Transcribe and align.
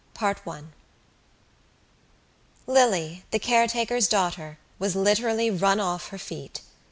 THE 0.19 0.33
DEAD 0.43 0.63
Lily, 2.65 3.23
the 3.29 3.37
caretaker's 3.37 4.07
daughter, 4.07 4.57
was 4.79 4.95
literally 4.95 5.51
run 5.51 5.79
off 5.79 6.07
her 6.07 6.17
feet. 6.17 6.61